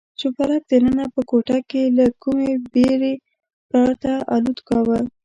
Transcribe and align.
شوپرک 0.19 0.61
دننه 0.71 1.05
په 1.13 1.21
کوټه 1.29 1.57
کې 1.69 1.83
له 1.97 2.05
کومې 2.23 2.51
بېرې 2.73 3.13
پرته 3.69 4.11
الوت 4.35 4.59
کاوه. 4.67 4.99